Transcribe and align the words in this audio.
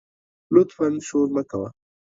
لطفآ 0.53 0.85
شور 1.07 1.27
مه 1.35 1.43
کوه 1.49 1.69